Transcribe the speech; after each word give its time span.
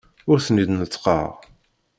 Ur 0.31 0.37
ten-id-neṭṭqeɣ. 0.45 1.29